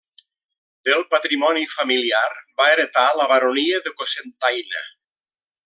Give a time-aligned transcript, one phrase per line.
[0.87, 2.23] Del patrimoni familiar
[2.63, 4.83] va heretar la baronia de Cocentaina.